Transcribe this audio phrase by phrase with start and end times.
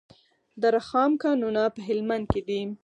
[0.61, 2.61] د رخام کانونه په هلمند کې دي